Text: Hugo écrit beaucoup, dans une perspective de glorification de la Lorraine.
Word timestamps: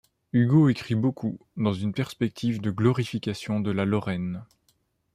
Hugo 0.33 0.67
écrit 0.69 0.95
beaucoup, 0.95 1.37
dans 1.57 1.73
une 1.73 1.93
perspective 1.93 2.59
de 2.59 2.71
glorification 2.71 3.59
de 3.59 3.69
la 3.69 3.85
Lorraine. 3.85 4.43